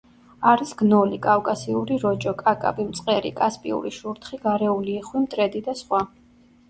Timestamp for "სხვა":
5.85-6.03